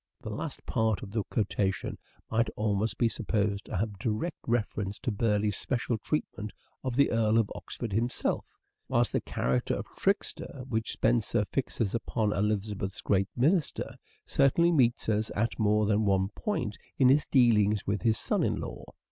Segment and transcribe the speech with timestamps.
[0.19, 1.95] The last part of the quotation
[2.31, 6.51] might almost be supposed to have direct reference to Burleigh's special treatment
[6.83, 8.55] of the Earl of Oxford himself;
[8.87, 13.93] whilst the character of trickster, which Spenser fixes upon Elizabeth's great minister,
[14.25, 18.55] certainly meets us at more than one point in his dealings with his son in
[18.55, 18.83] law.